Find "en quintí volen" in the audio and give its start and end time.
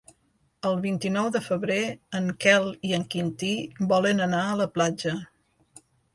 2.99-4.27